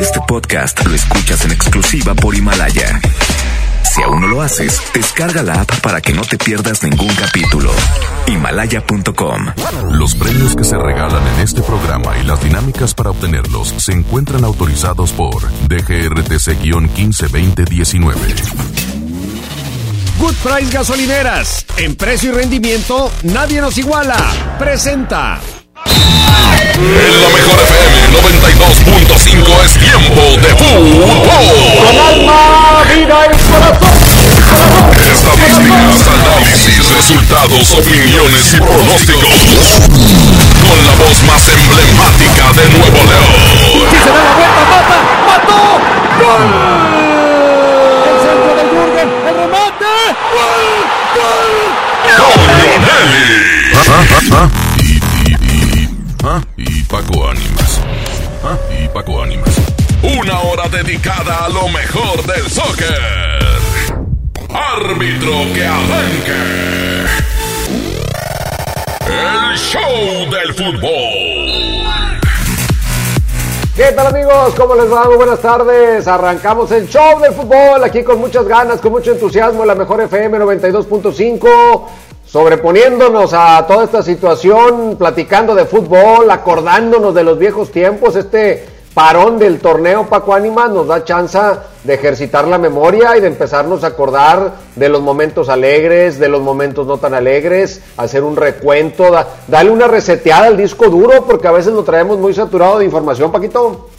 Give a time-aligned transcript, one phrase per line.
[0.00, 3.00] Este podcast lo escuchas en exclusiva por Himalaya.
[3.82, 7.72] Si aún no lo haces, descarga la app para que no te pierdas ningún capítulo.
[8.26, 9.46] Himalaya.com.
[9.92, 14.44] Los premios que se regalan en este programa y las dinámicas para obtenerlos se encuentran
[14.44, 18.14] autorizados por DGRTC-152019.
[20.18, 21.64] Good Price Gasolineras.
[21.76, 24.16] En precio y rendimiento, nadie nos iguala.
[24.58, 25.40] Presenta.
[25.86, 31.24] En la mejor FM 92.5 es tiempo de fútbol.
[31.76, 33.96] Con alma, vida y corazón.
[35.10, 39.40] Estadísticas, análisis, resultados, opiniones y pronósticos.
[40.60, 43.32] Con la voz más emblemática de Nuevo León.
[43.72, 45.60] Si se da la vuelta, mata, mató.
[46.20, 46.44] ¡Gol!
[48.04, 49.92] El centro del Jürgen, el remate.
[50.34, 50.60] ¡Gol!
[51.16, 51.70] ¡Gol!
[52.80, 53.24] Nelly.
[53.70, 54.69] Y, y, y,
[56.56, 57.80] y Paco Ánimas.
[58.44, 58.56] ¿Ah?
[58.78, 59.54] Y Paco Ánimas.
[60.02, 63.38] Una hora dedicada a lo mejor del soccer.
[64.48, 67.06] Árbitro que arranque.
[69.06, 72.20] El show del fútbol.
[73.76, 74.54] ¿Qué tal amigos?
[74.56, 75.04] ¿Cómo les va?
[75.04, 76.06] Muy buenas tardes.
[76.06, 80.00] Arrancamos el show del fútbol aquí con muchas ganas, con mucho entusiasmo en la mejor
[80.02, 81.86] FM 92.5.
[82.30, 89.36] Sobreponiéndonos a toda esta situación, platicando de fútbol, acordándonos de los viejos tiempos, este parón
[89.36, 91.40] del torneo Paco Ánimas nos da chance
[91.82, 96.40] de ejercitar la memoria y de empezarnos a acordar de los momentos alegres, de los
[96.40, 101.48] momentos no tan alegres, hacer un recuento, da, darle una reseteada al disco duro porque
[101.48, 103.90] a veces lo traemos muy saturado de información, Paquito.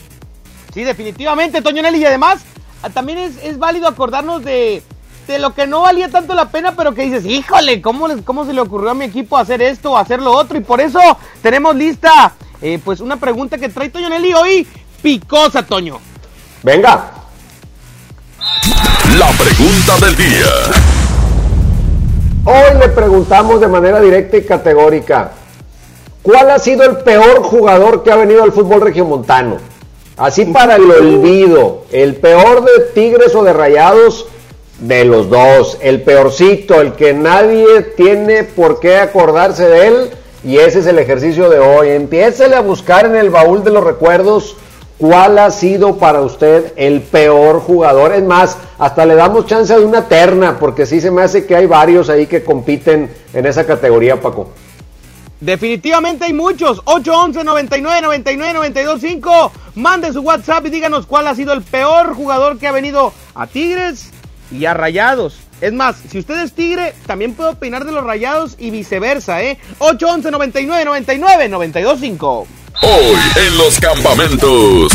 [0.73, 2.45] Sí, definitivamente, Toño Nelly, y además
[2.81, 4.81] ah, también es válido acordarnos de,
[5.27, 8.45] de lo que no valía tanto la pena, pero que dices, híjole, ¿cómo, les- ¿cómo
[8.45, 10.57] se le ocurrió a mi equipo hacer esto o hacer lo otro?
[10.57, 10.99] Y por eso
[11.41, 14.67] tenemos lista, eh, pues, una pregunta que trae Toño Nelly hoy,
[15.01, 15.99] picosa, Toño.
[16.63, 17.11] Venga.
[19.17, 20.45] La pregunta del día.
[22.45, 25.31] Hoy le preguntamos de manera directa y categórica,
[26.23, 29.57] ¿cuál ha sido el peor jugador que ha venido al fútbol regiomontano?
[30.17, 34.25] Así para el olvido, el peor de Tigres o de Rayados,
[34.81, 40.09] de los dos, el peorcito, el que nadie tiene por qué acordarse de él,
[40.43, 41.89] y ese es el ejercicio de hoy.
[41.89, 44.57] Empiécele a buscar en el baúl de los recuerdos
[45.01, 48.13] ¿Cuál ha sido para usted el peor jugador?
[48.13, 51.55] Es más, hasta le damos chance de una terna, porque sí se me hace que
[51.55, 54.51] hay varios ahí que compiten en esa categoría, Paco.
[55.39, 56.83] Definitivamente hay muchos.
[56.85, 59.51] 811 99 99 92 5.
[59.73, 63.47] Mande su WhatsApp y díganos cuál ha sido el peor jugador que ha venido a
[63.47, 64.11] Tigres
[64.51, 65.39] y a Rayados.
[65.61, 69.57] Es más, si usted es Tigre, también puede opinar de los Rayados y viceversa, ¿eh?
[69.79, 72.47] 811 99 99 92 5.
[72.83, 74.91] Hoy en los campamentos.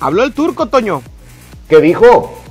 [0.00, 1.02] Habló el turco, Toño.
[1.68, 2.45] ¿Qué dijo?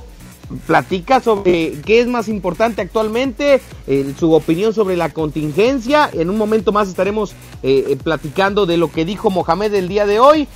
[0.66, 6.08] Platica sobre qué es más importante actualmente, eh, su opinión sobre la contingencia.
[6.12, 10.06] En un momento más estaremos eh, eh, platicando de lo que dijo Mohamed el día
[10.06, 10.48] de hoy,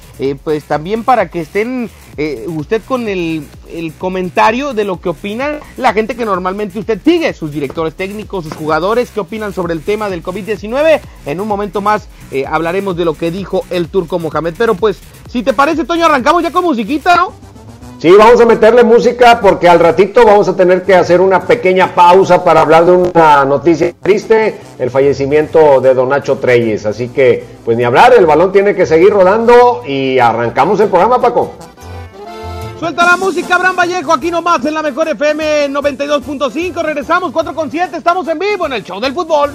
[0.45, 1.89] pues también para que estén
[2.47, 3.43] usted con el,
[3.73, 8.45] el comentario de lo que opina la gente que normalmente usted sigue, sus directores técnicos,
[8.45, 11.01] sus jugadores, qué opinan sobre el tema del COVID-19.
[11.25, 12.09] En un momento más
[12.47, 14.55] hablaremos de lo que dijo el turco Mohamed.
[14.59, 14.99] Pero pues,
[15.31, 17.50] si te parece, Toño, arrancamos ya con musiquita, ¿no?
[18.01, 21.95] Sí, vamos a meterle música porque al ratito vamos a tener que hacer una pequeña
[21.95, 26.87] pausa para hablar de una noticia triste, el fallecimiento de Don Nacho Treyes.
[26.87, 31.21] Así que, pues ni hablar, el balón tiene que seguir rodando y arrancamos el programa,
[31.21, 31.53] Paco.
[32.79, 36.83] Suelta la música, Abraham Vallejo, aquí nomás en la mejor FM 92.5.
[36.83, 39.55] Regresamos 4 con 7, estamos en vivo en el show del fútbol.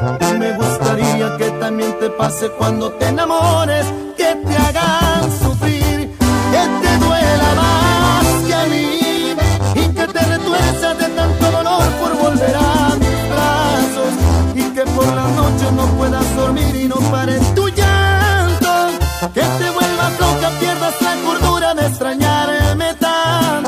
[0.00, 3.84] Y me gustaría que también te pase cuando te enamores,
[4.16, 6.16] que te hagan sufrir,
[6.52, 9.34] que te duela más que a mí.
[9.74, 14.12] Y que te retuerzas de tanto dolor por volver a mis brazos.
[14.54, 18.72] Y que por las noches no puedas dormir y no pares tu llanto.
[19.34, 23.67] Que te vuelvas loca, pierdas la cordura de extrañarme tanto.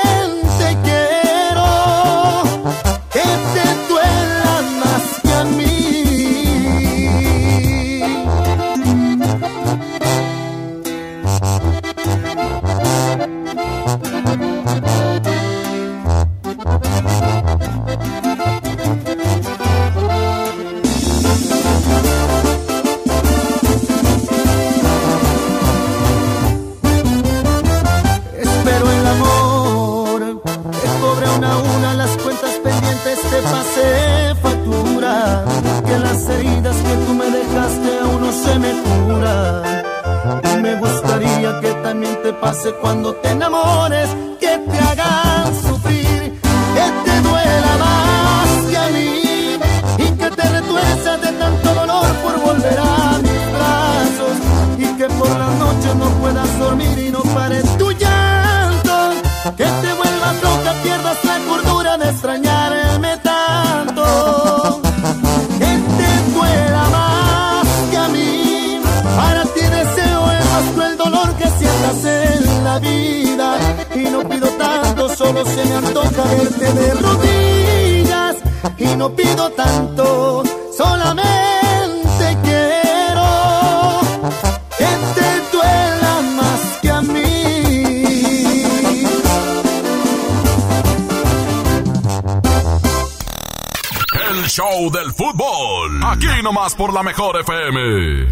[96.61, 98.27] Por la mejor FM.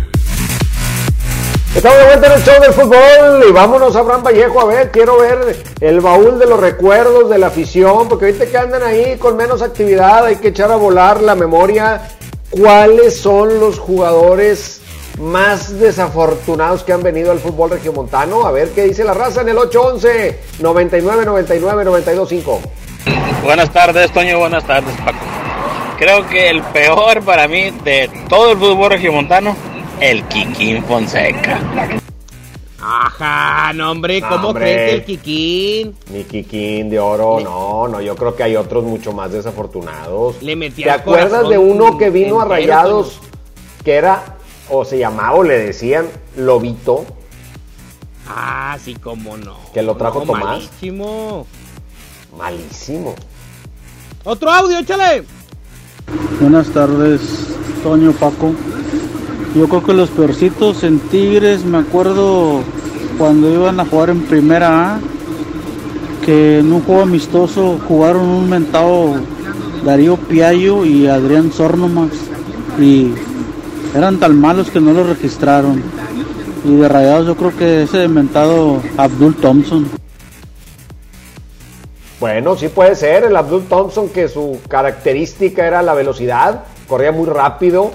[1.74, 4.92] Estamos de vuelta en el show del fútbol y vámonos a Abraham Vallejo a ver,
[4.92, 9.18] quiero ver el baúl de los recuerdos de la afición, porque ahorita que andan ahí
[9.18, 12.08] con menos actividad hay que echar a volar la memoria.
[12.52, 14.82] ¿Cuáles son los jugadores
[15.20, 18.46] más desafortunados que han venido al fútbol regiomontano?
[18.46, 22.62] A ver qué dice la raza en el 811 99 99 925.
[23.44, 24.38] Buenas tardes, Toño.
[24.38, 25.29] Buenas tardes, Paco.
[26.00, 29.54] Creo que el peor para mí de todo el fútbol regiomontano,
[30.00, 31.60] el Kikín Fonseca.
[32.82, 34.64] Ajá, no hombre, No, ¿cómo hombre.
[34.64, 35.96] crees que el Kikín?
[36.14, 40.42] Mi Kikín de oro, no, no, yo creo que hay otros mucho más desafortunados.
[40.42, 43.20] Le metía ¿Te acuerdas de uno que vino a Rayados
[43.84, 44.38] que era,
[44.70, 46.08] o se llamaba o le decían
[46.38, 47.06] Lobito?
[48.26, 49.58] Ah, sí, cómo no.
[49.74, 50.46] Que lo trajo No, Tomás.
[50.46, 51.46] Malísimo.
[52.38, 53.16] Malísimo.
[54.24, 55.24] Otro audio, échale.
[56.42, 57.22] Buenas tardes,
[57.84, 58.54] Toño Paco.
[59.56, 62.62] Yo creo que los peorcitos en Tigres, me acuerdo
[63.18, 65.00] cuando iban a jugar en primera A,
[66.26, 69.16] que en un juego amistoso jugaron un mentado
[69.84, 72.16] Darío Piallo y Adrián Sornomax
[72.80, 73.12] y
[73.96, 75.82] eran tan malos que no los registraron.
[76.66, 79.88] Y de rayados yo creo que ese mentado Abdul Thompson.
[82.20, 83.24] Bueno, sí puede ser.
[83.24, 87.92] El Abdul Thompson, que su característica era la velocidad, corría muy rápido.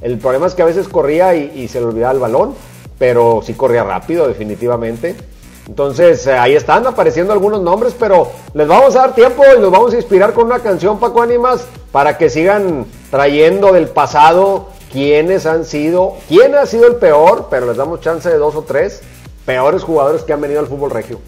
[0.00, 2.54] El problema es que a veces corría y, y se le olvidaba el balón,
[2.98, 5.16] pero sí corría rápido, definitivamente.
[5.68, 9.70] Entonces, eh, ahí están apareciendo algunos nombres, pero les vamos a dar tiempo y los
[9.70, 15.44] vamos a inspirar con una canción, Paco Ánimas, para que sigan trayendo del pasado quiénes
[15.44, 19.02] han sido, quién ha sido el peor, pero les damos chance de dos o tres
[19.44, 21.18] peores jugadores que han venido al fútbol regio.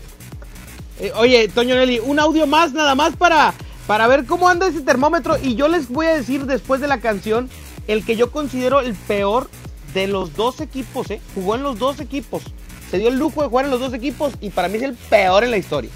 [1.00, 3.54] Eh, oye, Toño Nelly, un audio más nada más para,
[3.86, 5.36] para ver cómo anda ese termómetro.
[5.40, 7.48] Y yo les voy a decir después de la canción
[7.86, 9.48] el que yo considero el peor
[9.94, 11.20] de los dos equipos, ¿eh?
[11.34, 12.42] Jugó en los dos equipos.
[12.90, 14.94] Se dio el lujo de jugar en los dos equipos y para mí es el
[14.94, 15.90] peor en la historia.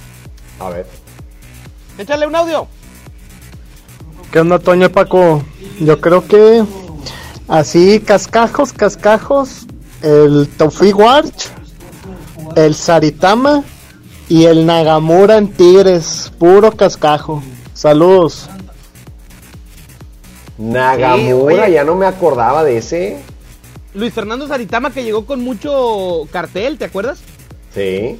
[0.60, 0.86] A ver.
[1.98, 2.68] Échale un audio.
[4.30, 5.42] ¿Qué onda, Toño Paco?
[5.80, 6.64] Yo creo que
[7.48, 9.66] así, cascajos, cascajos,
[10.00, 11.50] el Tofi Warch,
[12.56, 13.64] el Saritama
[14.32, 17.42] y el Nagamura en Tigres, puro cascajo.
[17.74, 18.48] Saludos.
[20.58, 23.20] Nagamura, Sí, ya no me acordaba de ese.
[23.94, 27.20] Luis Fernando Saritama que llegó con mucho cartel, ¿te acuerdas?
[27.74, 28.18] Sí.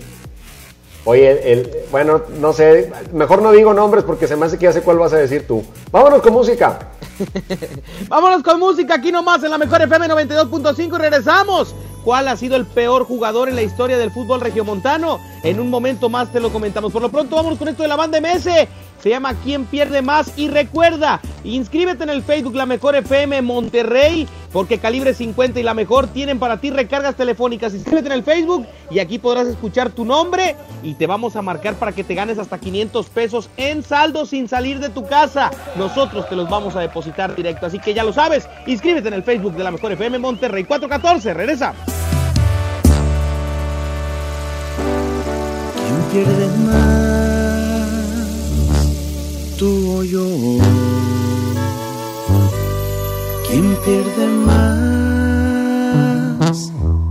[1.04, 4.64] Oye, el, el- bueno, no sé, mejor no digo nombres porque se me hace que
[4.64, 5.64] ya sé cuál vas a decir tú.
[5.90, 6.78] Vámonos con música.
[8.08, 11.74] Vámonos con música aquí nomás en la mejor FM 92.5 y regresamos.
[12.04, 15.20] ¿Cuál ha sido el peor jugador en la historia del fútbol regiomontano?
[15.42, 16.92] En un momento más te lo comentamos.
[16.92, 18.48] Por lo pronto vamos con esto de la banda MS.
[19.02, 20.32] Se llama ¿Quién pierde más?
[20.36, 25.74] Y recuerda, inscríbete en el Facebook La Mejor FM Monterrey porque Calibre 50 y la
[25.74, 27.74] mejor tienen para ti recargas telefónicas.
[27.74, 31.74] Inscríbete en el Facebook y aquí podrás escuchar tu nombre y te vamos a marcar
[31.74, 35.50] para que te ganes hasta 500 pesos en saldo sin salir de tu casa.
[35.74, 38.48] Nosotros te los vamos a depositar directo, así que ya lo sabes.
[38.66, 41.34] Inscríbete en el Facebook de la mejor FM Monterrey 414.
[41.34, 41.74] Regresa.
[46.12, 47.88] ¿Quién pierde más?
[49.58, 50.26] ¿Tú o yo?
[53.48, 54.58] ¿Quién pierde más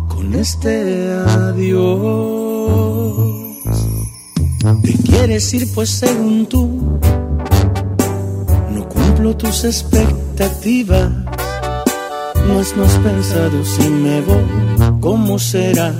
[0.07, 1.81] con este adiós?
[4.83, 5.67] ¿Te quieres ir?
[5.73, 6.99] Pues según tú,
[8.71, 11.09] no cumplo tus expectativas.
[12.47, 14.45] No has, has pensado si me voy,
[14.99, 15.91] ¿cómo será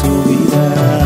[0.00, 1.05] tu vida?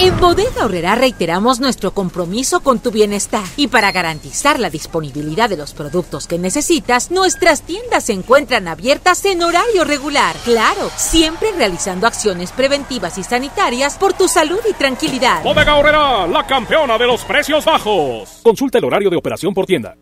[0.00, 5.56] En Bodega Horrera reiteramos nuestro compromiso con tu bienestar y para garantizar la disponibilidad de
[5.56, 10.36] los productos que necesitas, nuestras tiendas se encuentran abiertas en horario regular.
[10.44, 15.42] Claro, siempre realizando acciones preventivas y sanitarias por tu salud y tranquilidad.
[15.42, 18.38] Bodega Horrera, la campeona de los precios bajos.
[18.44, 19.96] Consulta el horario de operación por tienda.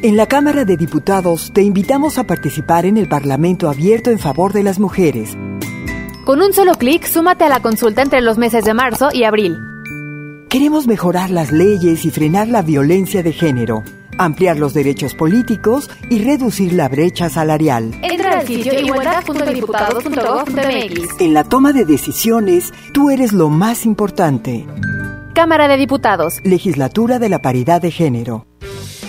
[0.00, 4.52] En la Cámara de Diputados te invitamos a participar en el Parlamento abierto en favor
[4.52, 5.36] de las mujeres.
[6.28, 9.56] Con un solo clic, súmate a la consulta entre los meses de marzo y abril.
[10.50, 13.82] Queremos mejorar las leyes y frenar la violencia de género,
[14.18, 17.98] ampliar los derechos políticos y reducir la brecha salarial.
[18.02, 21.18] Entra al sitio igualdad.diputados.gov.mx.
[21.18, 24.66] En la toma de decisiones, tú eres lo más importante.
[25.32, 26.40] Cámara de Diputados.
[26.44, 28.47] Legislatura de la Paridad de Género.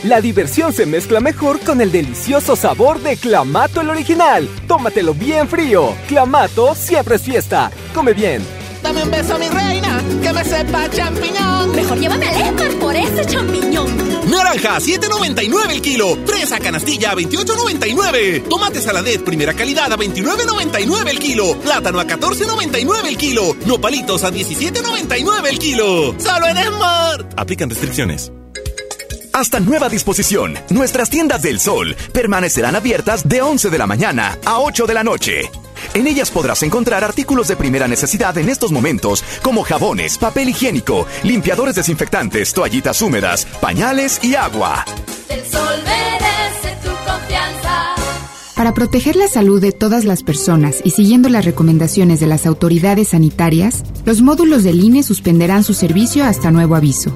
[0.03, 4.47] La diversión se mezcla mejor con el delicioso sabor de Clamato el original.
[4.65, 5.93] Tómatelo bien frío.
[6.07, 7.69] Clamato siempre es fiesta.
[7.93, 8.41] Come bien.
[8.81, 11.75] Dame un beso, mi reina, que me sepa champiñón.
[11.75, 13.87] Mejor llévame al Esmar por ese champiñón.
[14.31, 16.17] Naranja, 7.99 el kilo.
[16.25, 18.47] Fresa canastilla, 28.99.
[18.47, 21.59] Tomate saladet, primera calidad, a 29.99 el kilo.
[21.59, 23.53] Plátano a 14.99 el kilo.
[23.65, 26.15] Nopalitos a 17.99 el kilo.
[26.17, 27.33] Solo en Smart.
[27.35, 28.31] Aplican restricciones.
[29.39, 34.59] Hasta nueva disposición, nuestras tiendas del sol permanecerán abiertas de 11 de la mañana a
[34.59, 35.49] 8 de la noche.
[35.93, 41.07] En ellas podrás encontrar artículos de primera necesidad en estos momentos, como jabones, papel higiénico,
[41.23, 44.83] limpiadores desinfectantes, toallitas húmedas, pañales y agua.
[45.29, 47.95] El sol merece tu confianza.
[48.57, 53.07] Para proteger la salud de todas las personas y siguiendo las recomendaciones de las autoridades
[53.07, 57.15] sanitarias, los módulos del INE suspenderán su servicio hasta nuevo aviso.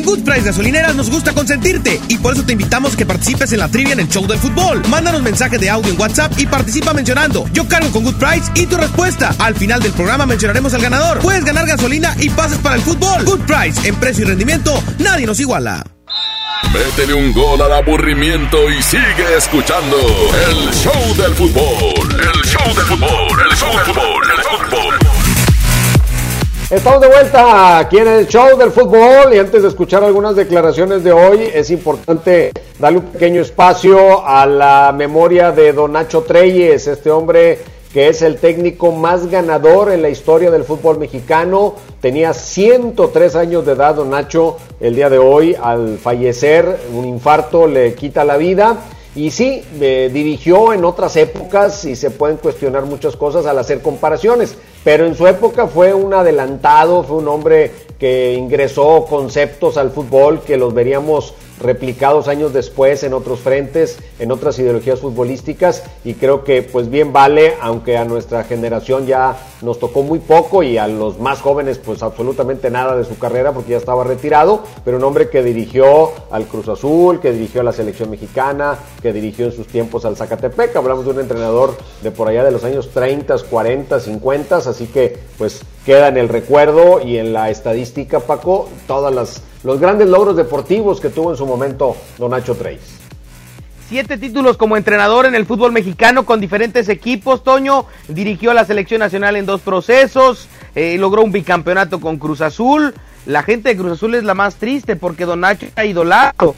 [0.00, 3.52] En Good Price Gasolineras nos gusta consentirte y por eso te invitamos a que participes
[3.52, 4.82] en la trivia en el show del fútbol.
[4.88, 8.64] Mándanos mensaje de audio en WhatsApp y participa mencionando Yo cargo con Good Price y
[8.64, 9.34] tu respuesta.
[9.38, 11.18] Al final del programa mencionaremos al ganador.
[11.18, 13.26] Puedes ganar gasolina y pases para el fútbol.
[13.26, 15.84] Good Price, en precio y rendimiento, nadie nos iguala.
[16.72, 19.98] Métele un gol al aburrimiento y sigue escuchando
[20.48, 22.10] el show del fútbol.
[22.10, 24.99] El show del fútbol, el show del fútbol, el fútbol.
[26.70, 31.02] Estamos de vuelta aquí en el show del fútbol y antes de escuchar algunas declaraciones
[31.02, 36.86] de hoy es importante darle un pequeño espacio a la memoria de Don Nacho Treyes,
[36.86, 37.58] este hombre
[37.92, 41.74] que es el técnico más ganador en la historia del fútbol mexicano.
[42.00, 45.56] Tenía 103 años de edad Don Nacho el día de hoy.
[45.60, 48.76] Al fallecer, un infarto le quita la vida.
[49.14, 54.54] Y sí, dirigió en otras épocas y se pueden cuestionar muchas cosas al hacer comparaciones,
[54.84, 60.40] pero en su época fue un adelantado, fue un hombre que ingresó conceptos al fútbol
[60.42, 66.42] que los veríamos replicados años después en otros frentes, en otras ideologías futbolísticas y creo
[66.42, 70.88] que pues bien vale, aunque a nuestra generación ya nos tocó muy poco y a
[70.88, 75.04] los más jóvenes pues absolutamente nada de su carrera porque ya estaba retirado, pero un
[75.04, 79.52] hombre que dirigió al Cruz Azul, que dirigió a la selección mexicana, que dirigió en
[79.52, 83.36] sus tiempos al Zacatepec, hablamos de un entrenador de por allá de los años 30,
[83.50, 89.14] 40, 50, así que pues queda en el recuerdo y en la estadística Paco todas
[89.14, 92.80] las los grandes logros deportivos que tuvo en su momento Don Nacho Treis.
[93.88, 97.42] Siete títulos como entrenador en el fútbol mexicano con diferentes equipos.
[97.42, 102.40] Toño dirigió a la selección nacional en dos procesos, eh, logró un bicampeonato con Cruz
[102.40, 102.94] Azul.
[103.26, 106.54] La gente de Cruz Azul es la más triste porque Don Nacho ha idolado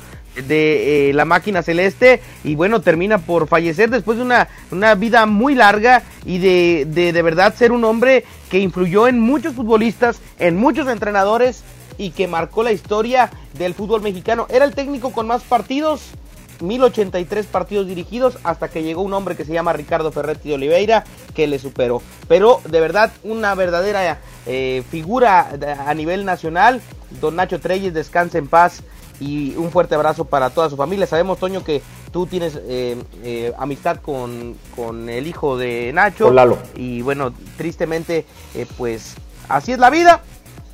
[0.46, 5.26] de eh, la máquina celeste y bueno, termina por fallecer después de una, una vida
[5.26, 10.20] muy larga y de, de, de verdad ser un hombre que influyó en muchos futbolistas,
[10.38, 11.64] en muchos entrenadores
[11.98, 14.46] y que marcó la historia del fútbol mexicano.
[14.50, 16.02] Era el técnico con más partidos,
[16.60, 21.04] 1083 partidos dirigidos, hasta que llegó un hombre que se llama Ricardo Ferretti de Oliveira,
[21.34, 22.02] que le superó.
[22.28, 25.50] Pero de verdad, una verdadera eh, figura
[25.86, 26.80] a nivel nacional.
[27.20, 28.82] Don Nacho Treyes, descanse en paz
[29.20, 31.06] y un fuerte abrazo para toda su familia.
[31.06, 36.26] Sabemos, Toño, que tú tienes eh, eh, amistad con, con, el hijo de Nacho.
[36.26, 36.58] Con Lalo.
[36.74, 38.24] Y bueno, tristemente,
[38.78, 39.14] pues
[39.48, 40.22] así es la vida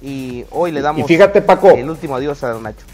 [0.03, 2.85] y hoy le damos y fíjate, Paco, el último adiós a Nacho.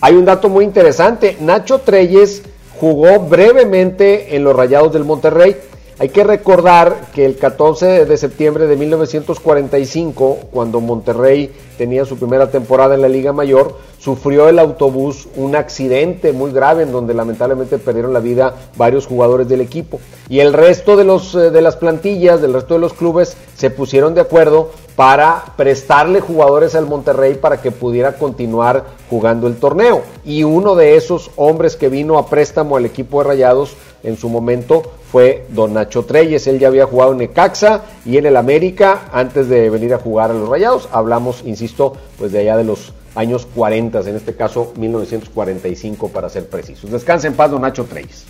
[0.00, 1.36] Hay un dato muy interesante.
[1.40, 2.42] Nacho Treyes
[2.78, 5.56] jugó brevemente en los Rayados del Monterrey.
[5.98, 12.50] Hay que recordar que el 14 de septiembre de 1945, cuando Monterrey tenía su primera
[12.50, 17.76] temporada en la Liga Mayor, sufrió el autobús un accidente muy grave en donde lamentablemente
[17.76, 20.00] perdieron la vida varios jugadores del equipo.
[20.30, 23.68] Y el resto de, los, eh, de las plantillas, del resto de los clubes, se
[23.68, 30.02] pusieron de acuerdo para prestarle jugadores al Monterrey para que pudiera continuar jugando el torneo.
[30.26, 34.28] Y uno de esos hombres que vino a préstamo al equipo de Rayados en su
[34.28, 36.46] momento fue Don Nacho Treyes.
[36.48, 40.32] Él ya había jugado en Necaxa y en el América antes de venir a jugar
[40.32, 40.86] a los Rayados.
[40.92, 46.46] Hablamos, insisto, pues de allá de los años 40, en este caso 1945 para ser
[46.46, 46.90] precisos.
[46.90, 48.26] Descanse en paz, Don Nacho Treyes.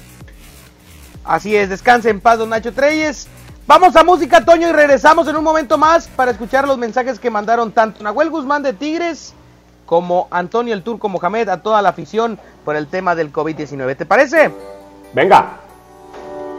[1.25, 3.27] Así es, descanse en paz, Don Nacho Treyes.
[3.71, 7.31] Vamos a música, Toño, y regresamos en un momento más para escuchar los mensajes que
[7.31, 9.33] mandaron tanto Nahuel Guzmán de Tigres
[9.87, 13.97] como Antonio el Turco Mohamed a toda la afición por el tema del COVID-19.
[13.97, 14.51] ¿Te parece?
[15.15, 15.61] Venga.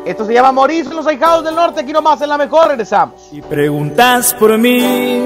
[0.05, 3.27] Esto se llama Morir en los Ahijados del Norte, aquí nomás en la mejor, regresamos.
[3.33, 5.21] Y preguntas por mí,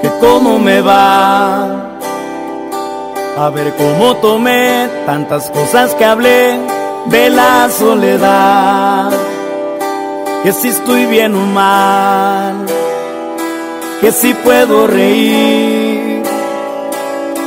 [0.00, 1.98] que cómo me va,
[3.36, 6.58] a ver cómo tomé tantas cosas que hablé
[7.04, 9.12] de la soledad,
[10.44, 12.66] que si estoy bien o mal,
[14.02, 16.22] que si puedo reír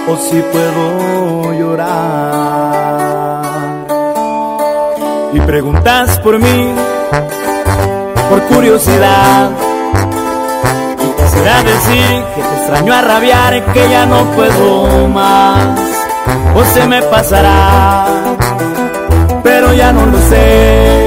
[0.10, 2.88] o si puedo llorar
[5.32, 6.74] y preguntas por mí,
[8.32, 9.52] por curiosidad.
[11.00, 15.80] Y quisiera decir que te extraño a rabiar, que ya no puedo más,
[16.56, 18.08] o se me pasará,
[19.44, 21.07] pero ya no lo sé,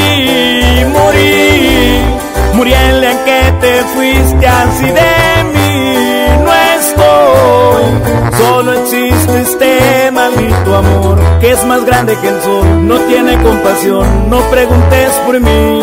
[1.11, 5.95] morí, el en que te fuiste así de mí,
[6.43, 7.83] no estoy,
[8.37, 14.29] solo existe este maldito amor, que es más grande que el sol, no tiene compasión,
[14.29, 15.81] no preguntes por mí.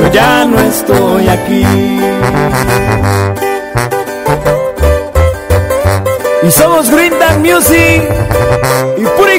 [0.00, 1.64] Yo ya no estoy aquí.
[6.42, 8.02] Y somos Green Music
[8.98, 9.38] y Puri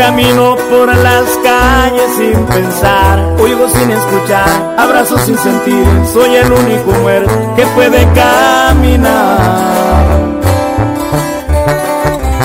[0.00, 6.90] camino por las calles sin pensar, oigo sin escuchar, abrazo sin sentir, soy el único
[7.02, 10.06] muerto que puede caminar.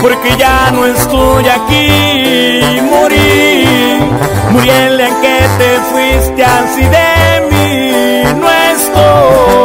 [0.02, 3.66] Porque ya no estoy aquí, morí,
[4.52, 7.10] morí en que te fuiste así de
[7.52, 9.65] mí, no estoy,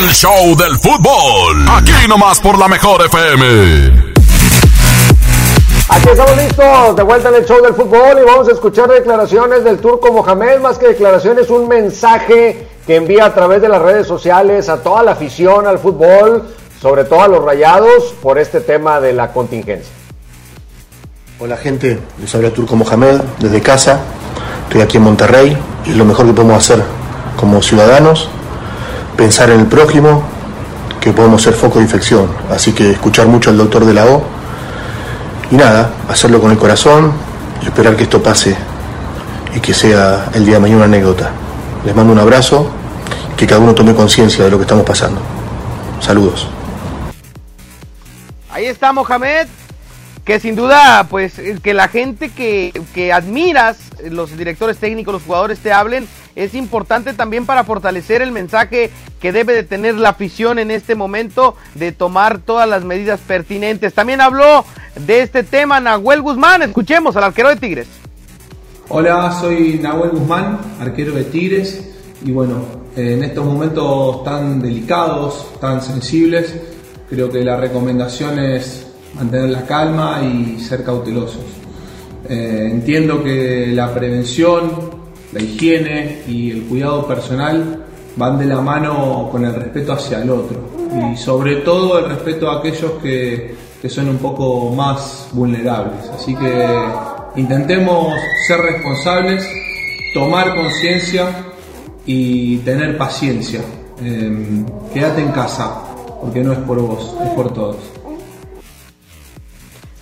[0.00, 1.68] El show del fútbol.
[1.68, 4.14] Aquí nomás por la mejor FM.
[5.90, 9.62] Aquí estamos listos, de vuelta en el show del fútbol y vamos a escuchar declaraciones
[9.62, 14.06] del turco Mohamed, más que declaraciones, un mensaje que envía a través de las redes
[14.06, 16.44] sociales a toda la afición al fútbol,
[16.80, 19.92] sobre todo a los rayados, por este tema de la contingencia.
[21.38, 24.00] Hola gente, les habla Turco Mohamed desde casa.
[24.62, 26.82] Estoy aquí en Monterrey y lo mejor que podemos hacer
[27.36, 28.30] como ciudadanos,
[29.20, 30.22] pensar en el prójimo,
[30.98, 32.26] que podemos ser foco de infección.
[32.50, 34.22] Así que escuchar mucho al doctor de la O
[35.50, 37.12] y nada, hacerlo con el corazón
[37.60, 38.56] y esperar que esto pase
[39.54, 41.32] y que sea el día de mañana una anécdota.
[41.84, 42.70] Les mando un abrazo,
[43.36, 45.20] que cada uno tome conciencia de lo que estamos pasando.
[46.00, 46.48] Saludos.
[48.50, 49.48] Ahí está Mohamed,
[50.30, 55.58] que sin duda, pues, que la gente que, que admiras, los directores técnicos, los jugadores
[55.58, 60.60] te hablen, es importante también para fortalecer el mensaje que debe de tener la afición
[60.60, 63.92] en este momento de tomar todas las medidas pertinentes.
[63.92, 64.64] También habló
[64.94, 67.88] de este tema Nahuel Guzmán, escuchemos al arquero de Tigres.
[68.88, 71.90] Hola, soy Nahuel Guzmán, arquero de Tigres,
[72.24, 76.54] y bueno, en estos momentos tan delicados, tan sensibles,
[77.08, 78.89] creo que la recomendación es
[79.20, 81.44] mantener la calma y ser cautelosos.
[82.28, 84.72] Eh, entiendo que la prevención,
[85.32, 87.84] la higiene y el cuidado personal
[88.16, 90.58] van de la mano con el respeto hacia el otro
[91.12, 96.08] y sobre todo el respeto a aquellos que, que son un poco más vulnerables.
[96.14, 96.68] Así que
[97.36, 98.14] intentemos
[98.46, 99.48] ser responsables,
[100.14, 101.28] tomar conciencia
[102.04, 103.60] y tener paciencia.
[104.02, 105.82] Eh, quédate en casa,
[106.20, 107.99] porque no es por vos, es por todos.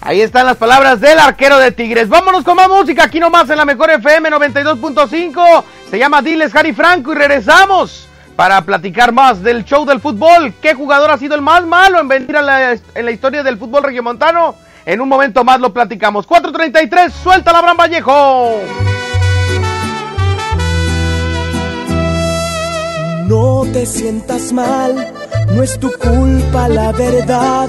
[0.08, 2.08] Ahí están las palabras del arquero de Tigres.
[2.08, 5.64] Vámonos con más música aquí nomás en la mejor FM 92.5.
[5.90, 10.54] Se llama Diles Harry Franco y regresamos para platicar más del show del fútbol.
[10.62, 13.82] ¿Qué jugador ha sido el más malo en venir la, en la historia del fútbol
[13.82, 14.54] regiomontano?
[14.86, 16.26] En un momento más lo platicamos.
[16.26, 18.62] 4.33, suelta la Bran Vallejo.
[23.26, 25.12] No te sientas mal,
[25.52, 27.68] no es tu culpa la verdad.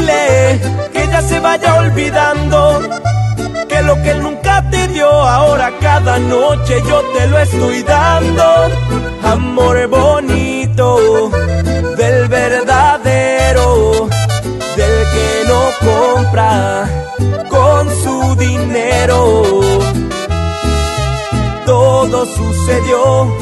[0.00, 2.80] Que ya se vaya olvidando
[3.68, 8.44] que lo que él nunca te dio ahora cada noche yo te lo estoy dando.
[9.22, 11.30] Amor bonito
[11.98, 14.08] del verdadero,
[14.76, 16.88] del que no compra
[17.50, 19.60] con su dinero.
[21.66, 23.36] Todo sucedió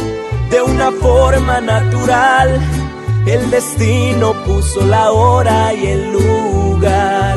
[0.50, 2.77] de una forma natural.
[3.28, 7.36] El destino puso la hora y el lugar.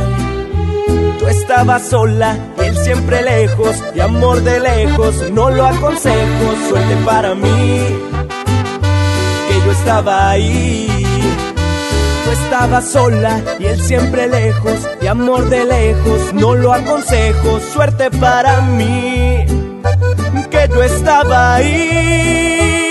[1.20, 7.36] Tú estabas sola, él siempre lejos, y amor de lejos, no lo aconsejo, suerte para
[7.36, 8.00] mí,
[9.50, 10.88] que yo estaba ahí.
[12.24, 18.10] Tú estabas sola y él siempre lejos, y amor de lejos, no lo aconsejo, suerte
[18.12, 19.46] para mí,
[20.50, 22.91] que yo estaba ahí.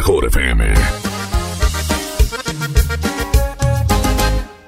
[0.00, 0.64] Mejor, FM.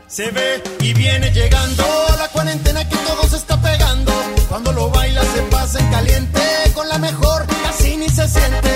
[0.06, 1.84] Se ve y viene llegando
[2.18, 4.12] la cuarentena que todo se está pegando.
[4.50, 6.42] Cuando lo baila se pasa en caliente,
[6.74, 8.74] con la mejor casi ni se siente.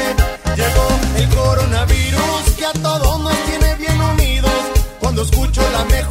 [0.56, 0.88] Llegó
[1.18, 4.58] el coronavirus que a todos nos tiene bien unidos.
[4.98, 6.05] Cuando escucho la mejor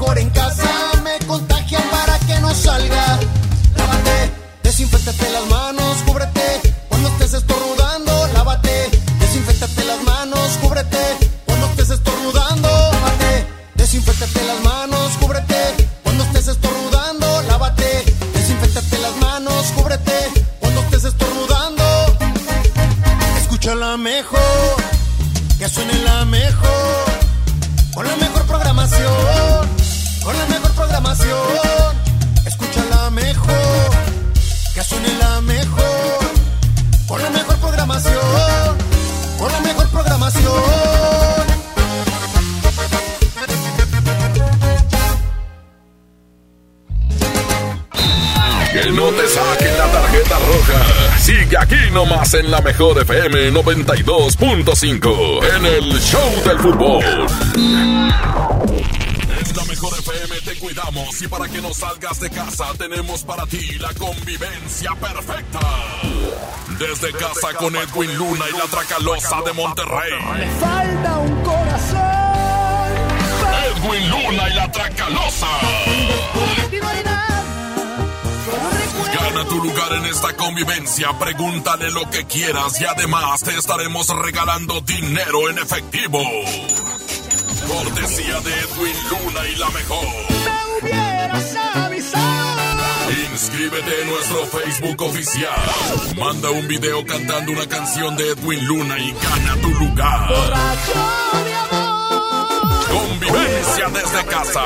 [52.40, 57.04] en la mejor FM 92.5 en el Show del Fútbol.
[57.56, 58.10] En
[59.56, 63.78] la mejor FM te cuidamos y para que no salgas de casa tenemos para ti
[63.80, 65.60] la convivencia perfecta.
[66.78, 70.12] Desde casa con Edwin Luna y la Tracalosa de Monterrey.
[70.60, 72.36] falta un corazón.
[73.66, 75.48] Edwin Luna y la Tracalosa.
[79.56, 85.50] Tu lugar en esta convivencia, pregúntale lo que quieras y además te estaremos regalando dinero
[85.50, 86.20] en efectivo.
[87.66, 90.08] Cortesía de Edwin Luna y la mejor.
[90.82, 92.62] Me hubieras avisado.
[93.32, 95.62] Inscríbete en nuestro Facebook oficial.
[96.18, 100.34] Manda un video cantando una canción de Edwin Luna y gana tu lugar.
[103.76, 104.64] Convivencia desde casa.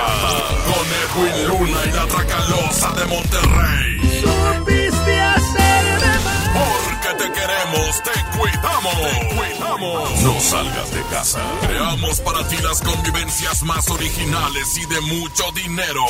[0.66, 4.22] Con Edwin Luna y la Tracalosa de Monterrey.
[4.22, 6.20] Supiste hacerme
[6.54, 8.96] Porque te queremos, te cuidamos.
[8.96, 10.22] Te cuidamos.
[10.22, 11.40] No salgas de casa.
[11.68, 16.06] Creamos para ti las convivencias más originales y de mucho dinero.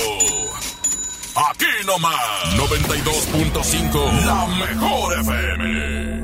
[1.52, 2.16] Aquí nomás,
[2.58, 6.19] 92.5, la mejor FM.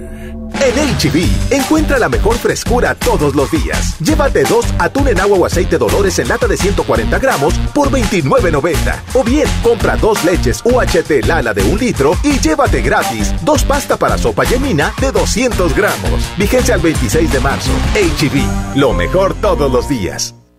[0.65, 3.99] En HB, encuentra la mejor frescura todos los días.
[3.99, 8.99] Llévate dos atún en agua o aceite Dolores en lata de 140 gramos por $29.90.
[9.13, 13.97] O bien, compra dos leches UHT Lala de un litro y llévate gratis dos pasta
[13.97, 16.35] para sopa yemina de 200 gramos.
[16.35, 17.71] Vigencia al 26 de marzo.
[17.93, 20.33] HB, lo mejor todos los días.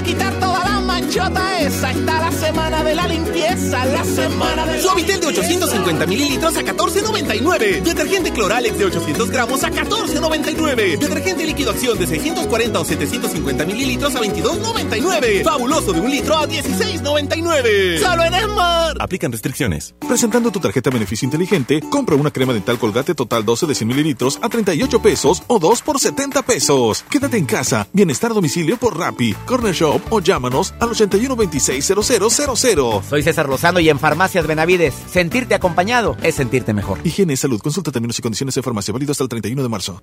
[0.00, 4.76] Para quitar toda la manchota esa está la semana de la limpieza, la semana de
[4.76, 7.82] la Suavitel de 850 mililitros a 14.99.
[7.82, 10.98] Detergente Cloralex de 800 gramos a 14.99.
[10.98, 15.44] Detergente líquido acción de 640 o 750 mililitros a 22.99.
[15.44, 17.98] Fabuloso de un litro a 16.99.
[18.00, 18.96] Solo en Esmar.
[19.00, 19.94] Aplican restricciones.
[20.06, 24.38] Presentando tu tarjeta beneficio inteligente, compra una crema dental colgate total 12 de 100 mililitros
[24.42, 27.04] a 38 pesos o 2 por 70 pesos.
[27.10, 27.86] Quédate en casa.
[27.92, 33.02] Bienestar a domicilio por Rappi, Corner Shop o llámanos al 81 26 0000.
[33.08, 36.98] Soy César Lozano y en Farmacias Benavides, sentirte acompañado es sentirte mejor.
[37.04, 37.60] Higiene y salud.
[37.60, 40.02] Consulta términos y condiciones de farmacia válido hasta el 31 de marzo.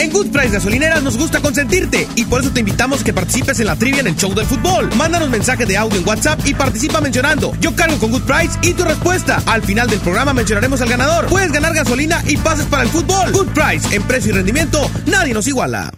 [0.00, 3.60] En Good Price Gasolineras nos gusta consentirte y por eso te invitamos a que participes
[3.60, 4.88] en la trivia en el show del fútbol.
[4.96, 8.72] Mándanos mensaje de audio en WhatsApp y participa mencionando Yo cargo con Good Price y
[8.72, 9.42] tu respuesta.
[9.44, 11.26] Al final del programa mencionaremos al ganador.
[11.26, 13.30] Puedes ganar gasolina y pases para el fútbol.
[13.30, 15.92] Good Price, en precio y rendimiento, nadie nos iguala.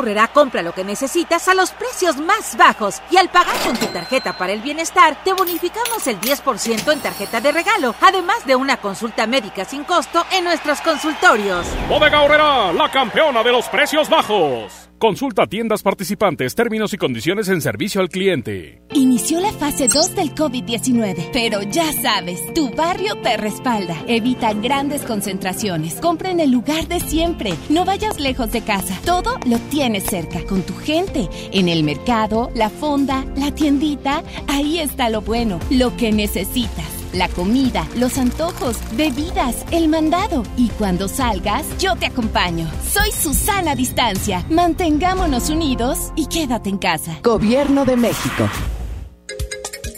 [0.00, 3.86] Horrera compra lo que necesitas a los precios más bajos y al pagar con tu
[3.86, 8.78] tarjeta para el bienestar te bonificamos el 10% en tarjeta de regalo, además de una
[8.78, 11.66] consulta médica sin costo en nuestros consultorios.
[11.86, 14.89] Bodega Horrera, la campeona de los precios bajos.
[15.00, 18.82] Consulta tiendas participantes, términos y condiciones en servicio al cliente.
[18.92, 23.96] Inició la fase 2 del COVID-19, pero ya sabes, tu barrio te respalda.
[24.06, 25.94] Evita grandes concentraciones.
[25.94, 27.54] Compra en el lugar de siempre.
[27.70, 28.94] No vayas lejos de casa.
[29.06, 31.30] Todo lo tienes cerca, con tu gente.
[31.50, 34.22] En el mercado, la fonda, la tiendita.
[34.48, 40.42] Ahí está lo bueno, lo que necesitas la comida, los antojos, bebidas, el mandado.
[40.56, 42.70] Y cuando salgas, yo te acompaño.
[42.92, 44.44] Soy Susana Distancia.
[44.50, 47.18] Mantengámonos unidos y quédate en casa.
[47.22, 48.48] Gobierno de México.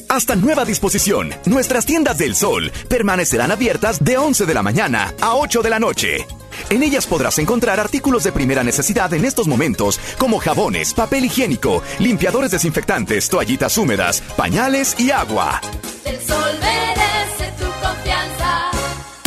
[0.09, 5.37] Hasta nueva disposición, nuestras tiendas del sol permanecerán abiertas de 11 de la mañana a
[5.37, 6.27] 8 de la noche.
[6.71, 11.83] En ellas podrás encontrar artículos de primera necesidad en estos momentos, como jabones, papel higiénico,
[11.99, 15.61] limpiadores desinfectantes, toallitas húmedas, pañales y agua.
[16.05, 17.72] El sol merece tu.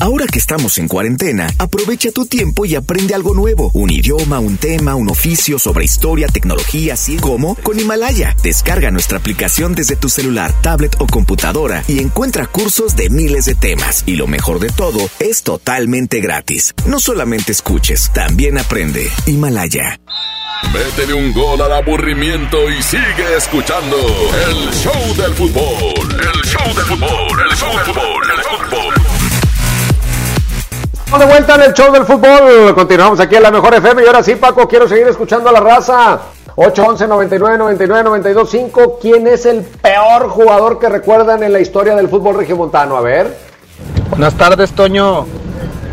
[0.05, 3.71] Ahora que estamos en cuarentena, aprovecha tu tiempo y aprende algo nuevo.
[3.73, 8.35] Un idioma, un tema, un oficio sobre historia, tecnología, así como con Himalaya.
[8.43, 13.55] Descarga nuestra aplicación desde tu celular, tablet o computadora y encuentra cursos de miles de
[13.55, 14.03] temas.
[14.05, 16.75] Y lo mejor de todo, es totalmente gratis.
[16.85, 19.09] No solamente escuches, también aprende.
[19.25, 19.99] Himalaya.
[20.71, 26.11] Métele un gol al aburrimiento y sigue escuchando el show del fútbol.
[26.11, 29.04] El show del fútbol, el show del fútbol, el show fútbol.
[31.05, 32.73] Estamos de vuelta en el show del fútbol.
[32.73, 34.01] Continuamos aquí en la mejor FM.
[34.01, 36.19] Y ahora sí, Paco, quiero seguir escuchando a la raza.
[36.55, 38.97] 811 99 99 92 5.
[38.99, 42.97] ¿Quién es el peor jugador que recuerdan en la historia del fútbol regiomontano?
[42.97, 43.37] A ver.
[44.09, 45.27] Buenas tardes, Toño.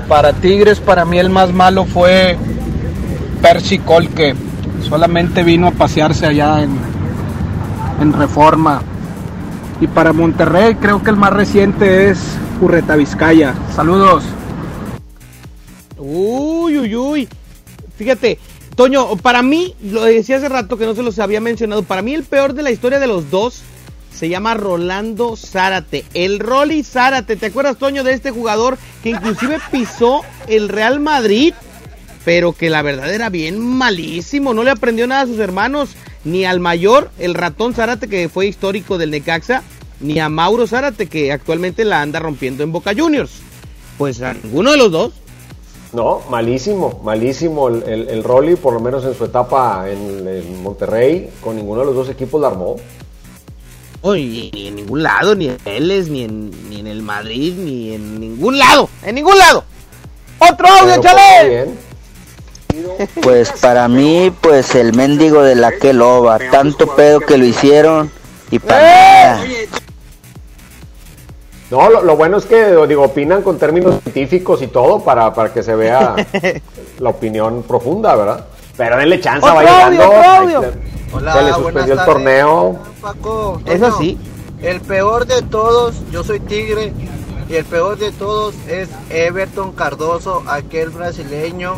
[0.09, 2.39] Para Tigres, para mí el más malo fue
[3.43, 4.35] Percy Colque.
[4.89, 6.75] Solamente vino a pasearse allá en,
[8.01, 8.81] en Reforma.
[9.79, 12.19] Y para Monterrey, creo que el más reciente es
[12.63, 13.53] Urreta Vizcaya.
[13.77, 14.25] Saludos.
[16.13, 17.29] Uy, uy, uy.
[17.97, 18.39] Fíjate,
[18.77, 22.13] Toño, para mí, lo decía hace rato que no se los había mencionado, para mí
[22.13, 23.63] el peor de la historia de los dos
[24.13, 26.05] se llama Rolando Zárate.
[26.13, 31.55] El Rolly Zárate, ¿te acuerdas, Toño, de este jugador que inclusive pisó el Real Madrid?
[32.27, 35.91] Pero que la verdad era bien malísimo, no le aprendió nada a sus hermanos,
[36.25, 39.63] ni al mayor, el ratón Zárate, que fue histórico del Necaxa,
[40.01, 43.33] ni a Mauro Zárate, que actualmente la anda rompiendo en Boca Juniors.
[43.97, 45.22] Pues a ninguno de los dos.
[45.93, 50.63] No, malísimo, malísimo el, el, el Rolly, por lo menos en su etapa en, en
[50.63, 52.77] Monterrey, con ninguno de los dos equipos la armó.
[54.01, 57.93] Uy, ni en ningún lado, ni en Vélez, ni en, ni en el Madrid, ni
[57.93, 59.65] en ningún lado, en ningún lado.
[60.39, 61.69] ¡Otro audio, chale!
[63.23, 68.11] Pues para mí, pues el mendigo de la que loba, tanto pedo que lo hicieron
[68.51, 69.45] y para nada.
[71.73, 75.55] No, lo, lo, bueno es que, digo, opinan con términos científicos y todo para, para
[75.55, 76.15] que se vea
[76.99, 78.45] la opinión profunda, ¿verdad?
[78.77, 80.13] Pero denle chance, va llegando.
[81.15, 82.79] Hola, se le suspendió el torneo.
[83.01, 84.19] Paco, Eso sí.
[84.61, 86.93] El peor de todos, yo soy Tigre,
[87.49, 91.77] y el peor de todos es Everton Cardoso, aquel brasileño,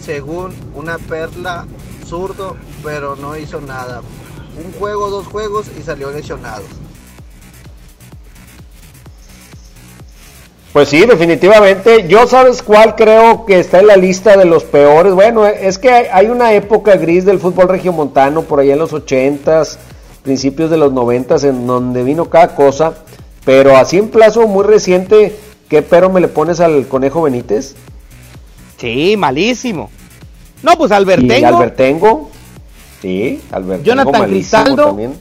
[0.00, 1.66] según una perla
[2.06, 4.02] zurdo, pero no hizo nada.
[4.64, 6.62] Un juego, dos juegos y salió lesionado.
[10.72, 12.08] Pues sí, definitivamente.
[12.08, 15.12] Yo sabes cuál creo que está en la lista de los peores.
[15.12, 19.78] Bueno, es que hay una época gris del fútbol regiomontano por ahí en los ochentas,
[20.22, 22.94] principios de los noventas, en donde vino cada cosa.
[23.44, 25.36] Pero así en plazo muy reciente,
[25.68, 27.74] ¿qué pero me le pones al Conejo Benítez?
[28.78, 29.90] Sí, malísimo.
[30.62, 31.34] No, pues Albertengo.
[31.34, 32.30] ¿Y Albertengo?
[33.02, 33.84] Sí, Albertengo.
[33.84, 34.86] Jonathan Cristaldo.
[34.86, 35.14] También.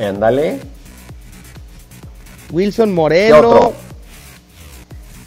[0.00, 0.60] Ándale.
[2.50, 3.72] Wilson Moreno.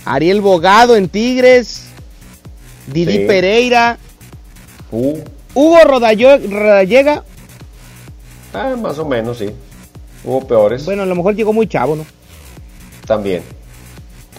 [0.06, 1.86] Ariel Bogado en Tigres.
[2.88, 3.20] Didi sí.
[3.20, 3.97] Pereira.
[4.91, 5.18] Uh.
[5.54, 7.24] Hugo Rodallega.
[8.54, 9.50] Ah, más o menos, sí.
[10.24, 10.86] Hubo peores.
[10.86, 12.06] Bueno, a lo mejor llegó muy chavo, ¿no?
[13.06, 13.43] También.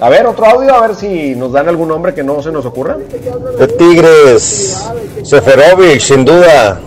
[0.01, 2.65] A ver, otro audio, a ver si nos dan algún nombre que no se nos
[2.65, 2.97] ocurra.
[2.97, 4.79] De Tigres,
[5.23, 6.81] Seferovic, sin duda.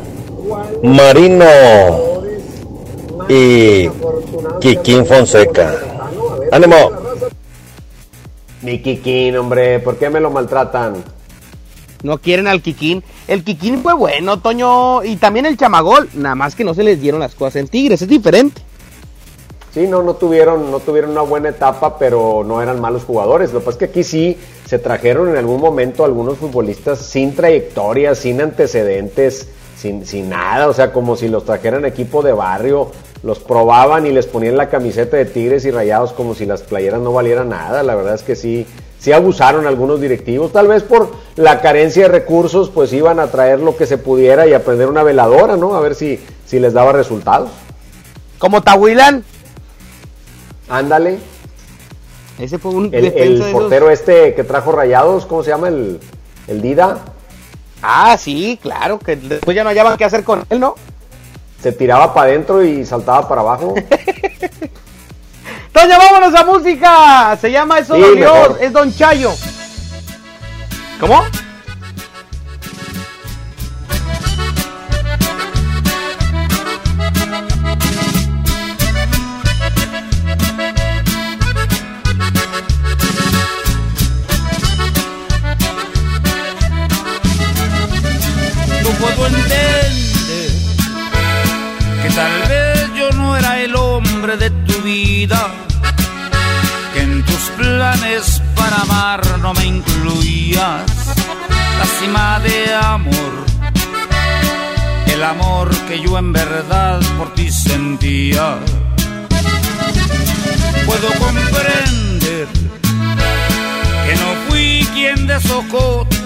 [0.82, 1.46] Marino
[3.30, 3.88] y
[4.60, 5.76] Kikín Fonseca.
[6.52, 7.03] ¡Ánimo!
[8.64, 11.04] Mi Kikín, hombre, ¿por qué me lo maltratan?
[12.02, 13.04] No quieren al Kikín.
[13.28, 17.02] El Kikín fue bueno, Toño, y también el Chamagol, nada más que no se les
[17.02, 18.62] dieron las cosas en Tigres, es diferente.
[19.74, 23.52] Sí, no, no tuvieron, no tuvieron una buena etapa, pero no eran malos jugadores.
[23.52, 27.36] Lo que pasa es que aquí sí se trajeron en algún momento algunos futbolistas sin
[27.36, 32.92] trayectoria, sin antecedentes, sin, sin nada, o sea, como si los trajeran equipo de barrio,
[33.24, 37.00] los probaban y les ponían la camiseta de Tigres y Rayados como si las playeras
[37.00, 37.82] no valieran nada.
[37.82, 38.68] La verdad es que sí,
[39.00, 43.60] sí abusaron algunos directivos, tal vez por la carencia de recursos, pues iban a traer
[43.60, 45.74] lo que se pudiera y a prender una veladora, ¿no?
[45.74, 47.50] A ver si, si les daba resultados.
[48.38, 49.24] Como Tahuilán.
[50.68, 51.18] Ándale.
[52.40, 54.10] Ese fue un el, el portero esos...
[54.10, 55.70] este que trajo Rayados, ¿cómo se llama?
[55.70, 56.00] El,
[56.48, 57.00] el Dida.
[57.82, 60.76] Ah, sí, claro, que después ya no hallaban qué hacer con él, ¿no?
[61.64, 63.74] Se tiraba para adentro y saltaba para abajo.
[65.72, 67.38] Toño, vámonos a música.
[67.40, 68.02] Se llama Eso sí.
[68.02, 68.58] Mejor.
[68.60, 69.32] Es Don Chayo.
[71.00, 71.24] ¿Cómo?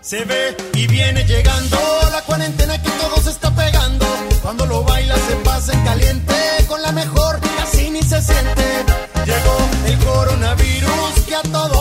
[0.00, 1.76] Se ve y viene llegando
[2.12, 4.06] la cuarentena que todo se está pegando.
[4.42, 6.34] Cuando lo baila se pasa en caliente
[6.68, 8.84] con la mejor, casi ni se siente.
[9.26, 11.79] Llegó el coronavirus que a todos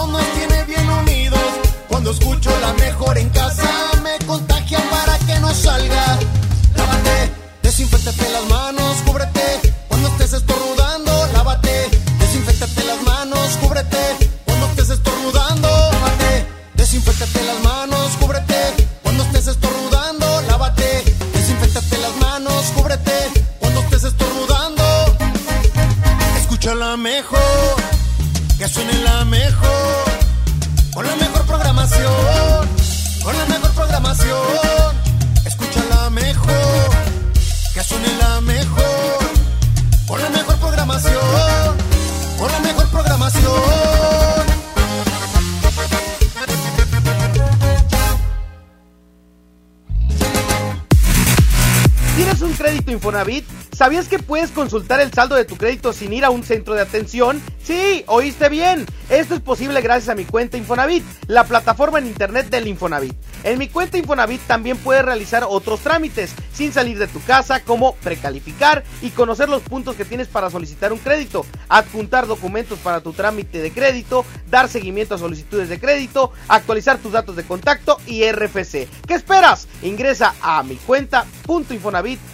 [54.09, 57.41] que puedes consultar el saldo de tu crédito sin ir a un centro de atención?
[57.63, 58.85] Sí, oíste bien.
[59.09, 63.13] Esto es posible gracias a mi cuenta Infonavit, la plataforma en internet del Infonavit.
[63.43, 67.95] En mi cuenta Infonavit también puedes realizar otros trámites sin salir de tu casa, como
[67.95, 73.13] precalificar y conocer los puntos que tienes para solicitar un crédito, adjuntar documentos para tu
[73.13, 78.29] trámite de crédito, dar seguimiento a solicitudes de crédito, actualizar tus datos de contacto y
[78.29, 78.87] RFC.
[79.07, 79.67] ¿Qué esperas?
[79.81, 80.75] Ingresa a mi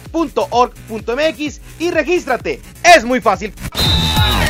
[0.08, 2.60] cuenta.infonavit.org.mx y regístrate.
[2.96, 3.52] Es muy fácil.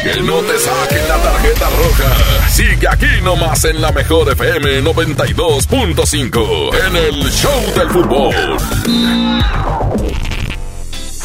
[0.03, 2.15] Que no te saquen la tarjeta roja.
[2.49, 8.35] Sigue aquí nomás en la mejor FM 92.5 en el Show del Fútbol.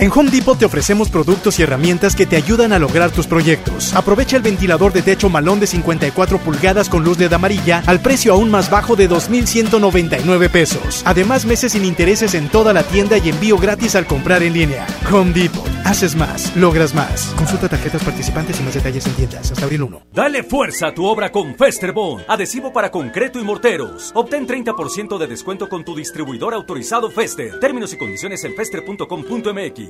[0.00, 3.94] En Home Depot te ofrecemos productos y herramientas que te ayudan a lograr tus proyectos.
[3.94, 8.32] Aprovecha el ventilador de techo malón de 54 pulgadas con luz LED amarilla al precio
[8.32, 11.02] aún más bajo de 2.199 pesos.
[11.04, 14.86] Además, meses sin intereses en toda la tienda y envío gratis al comprar en línea.
[15.12, 15.68] Home Depot.
[15.84, 17.34] Haces más, logras más.
[17.36, 20.02] Consulta tarjetas participantes y más detalles en tiendas hasta abril 1.
[20.14, 24.12] Dale fuerza a tu obra con Festerbond, adhesivo para concreto y morteros.
[24.14, 27.60] Obtén 30% de descuento con tu distribuidor autorizado Fester.
[27.60, 29.89] Términos y condiciones en fester.com.mx.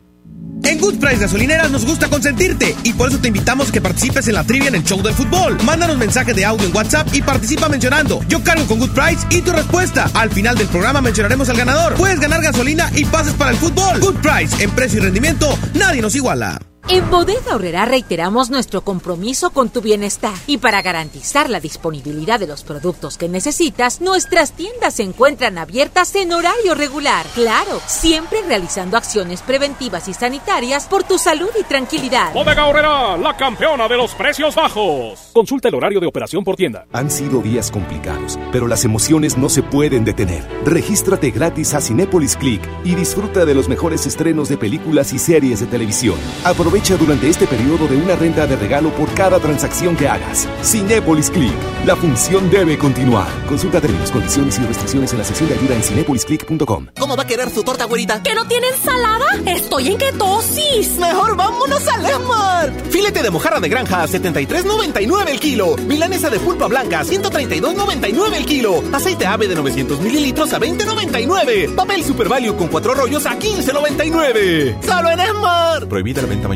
[0.63, 4.35] En Good Price Gasolineras nos gusta consentirte y por eso te invitamos que participes en
[4.35, 5.57] la trivia en el show del fútbol.
[5.63, 9.41] Mándanos mensaje de audio en WhatsApp y participa mencionando Yo cargo con Good Price y
[9.41, 10.09] tu respuesta.
[10.13, 11.95] Al final del programa mencionaremos al ganador.
[11.95, 13.99] Puedes ganar gasolina y pases para el fútbol.
[13.99, 16.70] Good Price, en precio y rendimiento, nadie nos iguala.
[16.89, 22.47] En Bodega Horrera reiteramos nuestro compromiso con tu bienestar y para garantizar la disponibilidad de
[22.47, 27.25] los productos que necesitas, nuestras tiendas se encuentran abiertas en horario regular.
[27.33, 32.33] Claro, siempre realizando acciones preventivas y sanitarias por tu salud y tranquilidad.
[32.33, 35.29] Bodega Horrera, la campeona de los precios bajos.
[35.33, 36.87] Consulta el horario de operación por tienda.
[36.91, 40.45] Han sido días complicados, pero las emociones no se pueden detener.
[40.65, 45.61] Regístrate gratis a Cinépolis Click y disfruta de los mejores estrenos de películas y series
[45.61, 46.17] de televisión.
[46.43, 50.47] Aprovecha durante este periodo de una renta de regalo por cada transacción que hagas.
[50.63, 51.53] Cinépolis Click.
[51.85, 53.27] La función debe continuar.
[53.45, 56.87] Consulta términos, condiciones y restricciones en la sección de ayuda en cinépolisclick.com.
[56.97, 58.23] ¿Cómo va a querer su torta, güerita?
[58.23, 59.25] ¿Que no tiene ensalada?
[59.45, 60.97] Estoy en ketosis.
[60.97, 62.71] Mejor vámonos a Lemar.
[62.89, 65.75] Filete de mojarra de granja a 73.99 el kilo.
[65.75, 68.81] Milanesa de pulpa blanca a 132.99 el kilo.
[68.93, 71.75] Aceite ave de 900 mililitros a 20.99.
[71.75, 74.81] Papel Super Value con cuatro rollos a 15.99.
[74.85, 75.87] ¡Solo en Esmar!
[75.87, 76.47] Prohibida la venta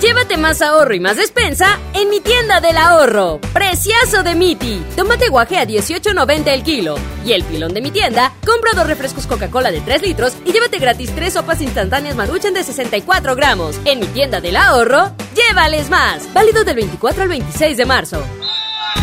[0.00, 3.40] Llévate más ahorro y más despensa en mi tienda del ahorro.
[3.52, 4.80] Precioso de Miti.
[4.94, 6.94] Tómate guaje a 18.90 el kilo.
[7.24, 10.78] Y el pilón de mi tienda, compra dos refrescos Coca-Cola de 3 litros y llévate
[10.78, 13.80] gratis tres sopas instantáneas Maruchan de 64 gramos.
[13.84, 16.32] En mi tienda del ahorro, llévales más.
[16.32, 18.22] Válido del 24 al 26 de marzo.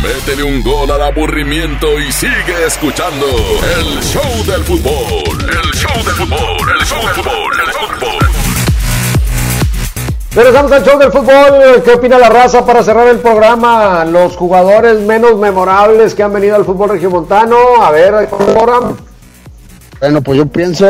[0.01, 3.25] Métele un gol al aburrimiento y sigue escuchando
[3.77, 5.41] el show del fútbol.
[5.41, 8.24] El show del fútbol, el show del fútbol, el show del fútbol.
[10.36, 11.81] Regresamos al show del fútbol.
[11.83, 14.03] ¿Qué opina la raza para cerrar el programa?
[14.03, 17.55] Los jugadores menos memorables que han venido al fútbol regiomontano.
[17.81, 18.79] A ver, Cora.
[20.01, 20.86] Bueno, pues yo pienso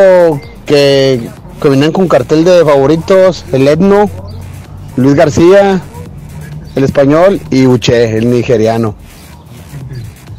[0.65, 1.29] que,
[1.61, 4.09] que venían con cartel de favoritos el Etno,
[4.95, 5.79] Luis García,
[6.75, 8.95] el español y Uche, el nigeriano.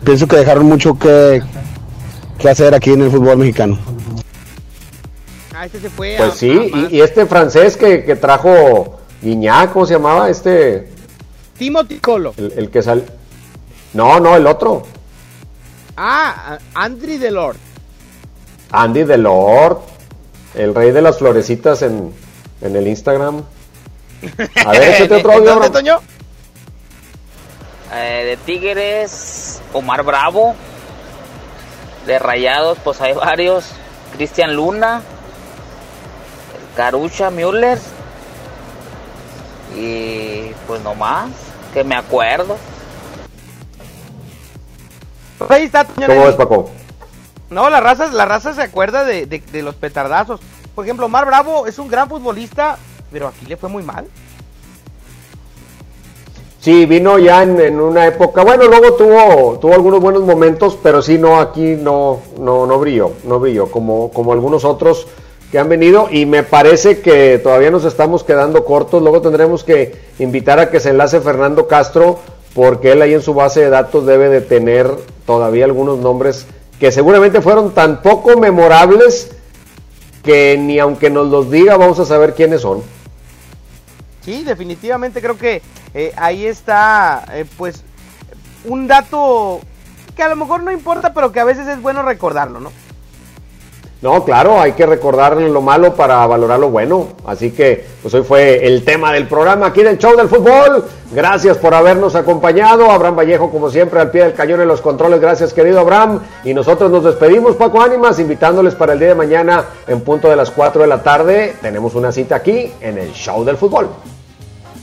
[0.04, 1.42] Pienso que dejaron mucho que,
[2.38, 3.78] que hacer aquí en el fútbol mexicano.
[5.54, 8.95] Ah, este se fue Pues a- sí, a y, y este francés que, que trajo
[9.22, 10.28] Guiñac, ¿cómo se llamaba?
[10.30, 10.88] Este,
[11.58, 12.34] Timothy Colo.
[12.36, 13.04] el, el que sal...
[13.94, 14.82] No, no, el otro.
[15.96, 17.56] Ah, Andri Delord.
[18.70, 19.80] Andy Delort,
[20.54, 22.12] el rey de las florecitas en,
[22.60, 23.42] en el Instagram.
[24.66, 25.54] A ver, échate otro audio.
[25.54, 25.70] ¿Dónde.
[25.70, 26.00] Toño?
[27.94, 30.54] Eh, de Tigres, Omar Bravo.
[32.06, 33.64] De Rayados, pues hay varios.
[34.16, 35.00] Cristian Luna.
[36.76, 37.78] Carucha Müller.
[39.76, 41.30] Y pues nomás,
[41.74, 42.56] que me acuerdo.
[45.38, 46.06] Pues ahí está, Toño.
[46.06, 46.70] ¿Cómo ves, Paco?
[47.50, 50.40] No, la raza, la raza se acuerda de, de- de los petardazos.
[50.74, 52.76] Por ejemplo, Omar Bravo es un gran futbolista,
[53.12, 54.06] pero aquí le fue muy mal.
[56.60, 61.00] Sí, vino ya en, en una época, bueno, luego tuvo, tuvo algunos buenos momentos, pero
[61.00, 65.06] sí, no, aquí no, no, no brilló, no brilló, como, como algunos otros
[65.50, 69.94] que han venido, y me parece que todavía nos estamos quedando cortos, luego tendremos que
[70.18, 72.18] invitar a que se enlace Fernando Castro,
[72.54, 74.90] porque él ahí en su base de datos debe de tener
[75.24, 76.46] todavía algunos nombres
[76.80, 79.30] que seguramente fueron tan poco memorables
[80.22, 82.82] que ni aunque nos los diga vamos a saber quiénes son.
[84.24, 85.62] Sí, definitivamente creo que
[85.94, 87.84] eh, ahí está, eh, pues,
[88.64, 89.60] un dato
[90.16, 92.72] que a lo mejor no importa, pero que a veces es bueno recordarlo, ¿no?
[94.02, 97.08] No, claro, hay que recordar lo malo para valorar lo bueno.
[97.24, 100.84] Así que, pues hoy fue el tema del programa aquí del show del fútbol.
[101.12, 102.90] Gracias por habernos acompañado.
[102.90, 105.18] Abraham Vallejo, como siempre, al pie del cañón en los controles.
[105.18, 106.20] Gracias, querido Abraham.
[106.44, 110.36] Y nosotros nos despedimos, Paco Ánimas, invitándoles para el día de mañana en punto de
[110.36, 111.54] las 4 de la tarde.
[111.62, 113.88] Tenemos una cita aquí en el show del fútbol.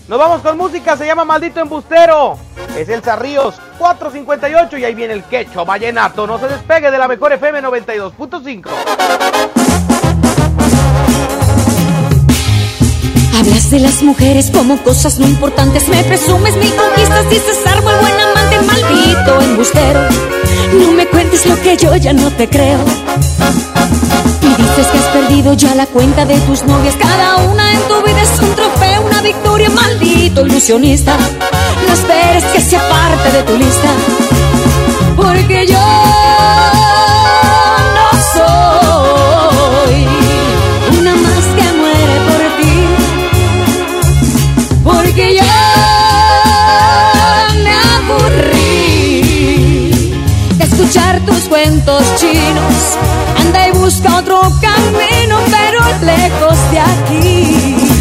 [0.07, 2.37] Nos vamos con música, se llama Maldito Embustero.
[2.77, 6.27] Es el Ríos 458 y ahí viene el quecho vallenato.
[6.27, 8.69] No se despegue de la mejor FM 92.5.
[13.39, 18.19] Hablas de las mujeres como cosas no importantes, me presumes mil conquistas, dices árbol, buen
[18.19, 20.01] amante, maldito embustero.
[20.81, 22.79] No me cuentes lo que yo ya no te creo.
[24.41, 28.01] Y dices que has perdido ya la cuenta de tus novias, cada una en tu
[28.01, 28.52] vida es un
[29.23, 31.17] victoria, maldito ilusionista.
[31.87, 33.89] No esperes que sea parte de tu lista,
[35.15, 35.79] porque yo
[37.95, 40.05] no soy
[40.99, 42.75] una más que muere por ti,
[44.83, 45.43] porque yo
[47.63, 49.21] me aburrí
[50.57, 52.75] de escuchar tus cuentos chinos.
[53.39, 57.42] Anda y busca otro camino, pero lejos de aquí.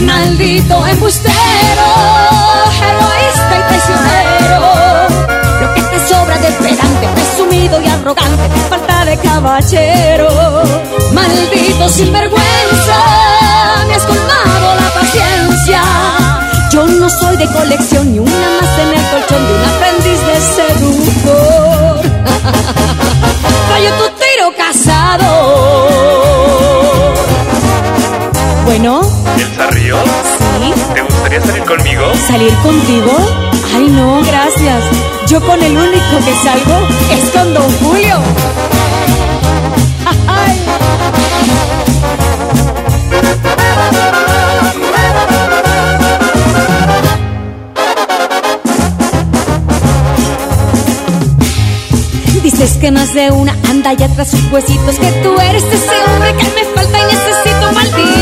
[0.04, 1.86] Maldito embustero,
[2.90, 4.60] egoísta y traicionero.
[5.60, 10.28] Lo que te sobra de pedante, presumido y arrogante, falta de caballero.
[11.12, 12.98] Maldito sinvergüenza,
[13.86, 15.82] me has colmado la paciencia.
[16.72, 20.40] Yo no soy de colección ni una más en el colchón de un aprendiz de
[20.56, 22.00] seductor.
[23.68, 25.32] Fallo tu tiro casado.
[28.64, 29.00] Bueno,
[29.38, 30.00] ¿Elsa Ríos?
[30.60, 30.72] Sí.
[30.94, 32.02] ¿Te gustaría salir conmigo?
[32.26, 33.12] ¿salir contigo?
[33.74, 34.84] Ay, no, gracias.
[35.28, 38.16] Yo con el único que salgo es con Don Julio.
[40.26, 40.60] Ay.
[52.42, 56.34] Dices que más de una anda ya tras sus huesitos Que tú eres ese hombre
[56.36, 57.21] que me falta y necesito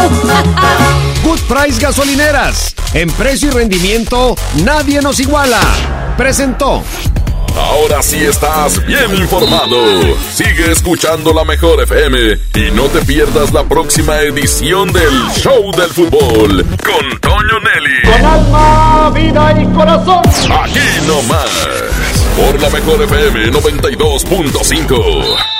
[1.22, 2.74] Good Price Gasolineras.
[2.94, 4.34] En precio y rendimiento,
[4.64, 5.60] nadie nos iguala.
[6.16, 6.82] Presentó.
[7.56, 9.76] Ahora sí estás bien informado.
[10.32, 15.90] Sigue escuchando la mejor FM y no te pierdas la próxima edición del Show del
[15.90, 18.02] Fútbol con Toño Nelly.
[18.04, 20.22] Con alma, vida y corazón.
[20.62, 21.50] Aquí nomás.
[22.36, 25.59] Por la mejor FM 92.5.